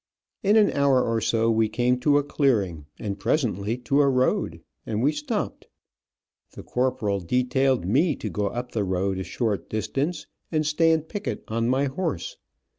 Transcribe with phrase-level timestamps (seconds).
[0.41, 4.59] In an hour or so we came to a clearing, and presently to a road,
[4.83, 5.67] and we stopped.
[6.53, 11.43] The corporal detailed me to go up the road a short distance and stand picket
[11.49, 12.37] on my horse.